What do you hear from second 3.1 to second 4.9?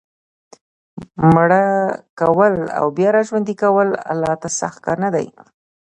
را ژوندي کول الله ته سخت